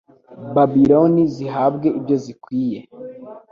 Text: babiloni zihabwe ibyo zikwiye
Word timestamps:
babiloni 0.55 1.23
zihabwe 1.33 1.87
ibyo 1.99 2.15
zikwiye 2.23 2.79